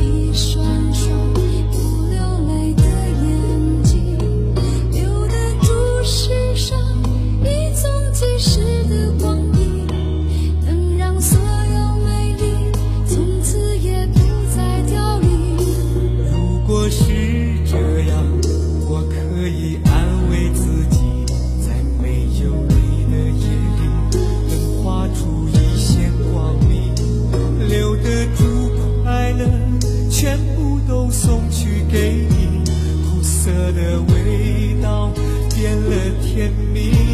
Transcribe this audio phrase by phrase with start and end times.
[0.00, 0.64] 一双
[0.94, 1.34] 双
[1.70, 2.82] 不流泪的
[3.22, 4.18] 眼睛
[4.92, 5.68] 留得住
[6.04, 6.78] 世上
[7.42, 9.86] 一纵即逝的光阴
[10.64, 12.44] 能让所有美丽
[13.06, 14.18] 从此也不
[14.54, 15.56] 再凋零
[16.30, 17.04] 如果是
[17.64, 17.76] 这
[18.10, 18.24] 样
[18.88, 19.95] 我可以安
[36.36, 37.05] 甜蜜。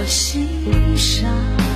[0.00, 0.46] 我心
[0.96, 1.67] 上。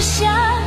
[0.00, 0.59] 想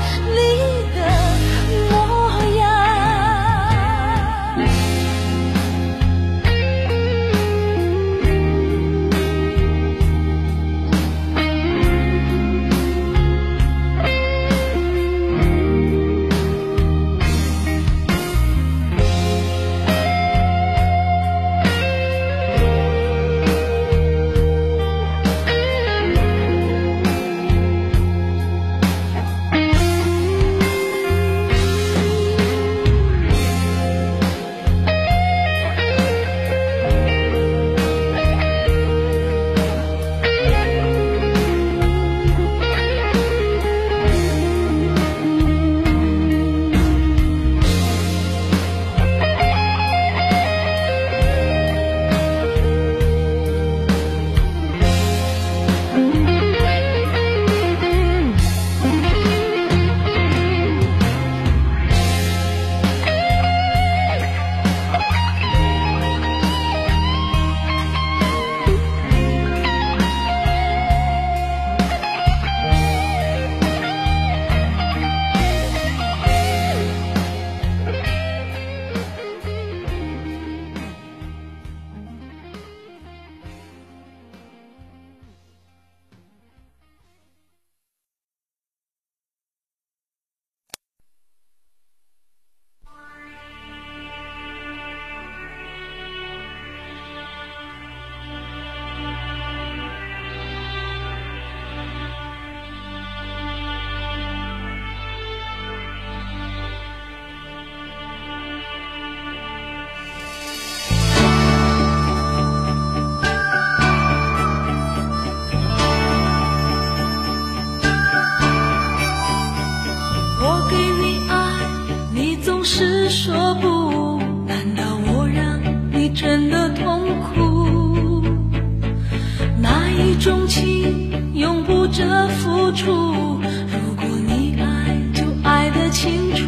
[132.75, 132.91] 处。
[132.91, 136.41] 如果你爱，就爱得清楚。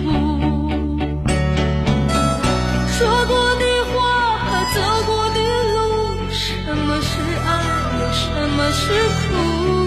[2.88, 3.95] 说过的话
[4.74, 5.39] 走过的
[5.74, 5.75] 路，
[6.31, 7.12] 什么是
[7.45, 7.50] 爱，
[8.12, 8.24] 什
[8.57, 8.83] 么是
[9.30, 9.84] 苦？